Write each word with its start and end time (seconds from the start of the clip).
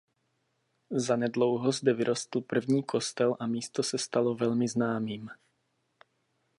Zanedlouho 0.91 1.71
zde 1.71 1.93
vyrostl 1.93 2.41
první 2.41 2.83
kostel 2.83 3.37
a 3.39 3.47
místo 3.47 3.83
se 3.83 3.97
stalo 3.97 4.35
velmi 4.35 4.67
známým. 4.67 5.29